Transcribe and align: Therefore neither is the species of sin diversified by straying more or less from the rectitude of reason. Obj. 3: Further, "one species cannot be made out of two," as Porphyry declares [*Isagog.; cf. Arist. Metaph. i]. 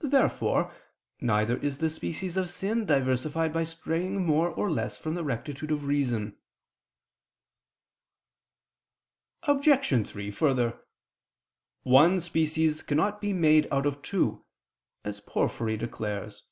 Therefore 0.00 0.74
neither 1.20 1.56
is 1.58 1.78
the 1.78 1.88
species 1.88 2.36
of 2.36 2.50
sin 2.50 2.84
diversified 2.84 3.52
by 3.52 3.62
straying 3.62 4.26
more 4.26 4.48
or 4.50 4.68
less 4.68 4.96
from 4.96 5.14
the 5.14 5.22
rectitude 5.22 5.70
of 5.70 5.84
reason. 5.84 6.36
Obj. 9.44 10.08
3: 10.08 10.30
Further, 10.32 10.80
"one 11.84 12.18
species 12.18 12.82
cannot 12.82 13.20
be 13.20 13.32
made 13.32 13.68
out 13.70 13.86
of 13.86 14.02
two," 14.02 14.44
as 15.04 15.20
Porphyry 15.20 15.76
declares 15.76 16.38
[*Isagog.; 16.38 16.38
cf. 16.38 16.38
Arist. 16.38 16.42
Metaph. 16.42 16.42
i]. 16.42 16.46